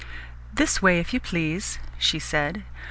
[0.51, 2.63] "This way, if you please," she said.